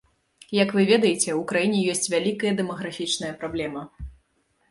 Як 0.59 0.69
вы 0.77 0.85
ведаеце, 0.91 1.35
у 1.41 1.43
краіне 1.51 1.83
ёсць 1.93 2.09
вялікая 2.15 2.53
дэмаграфічная 2.61 3.29
праблема. 3.43 3.85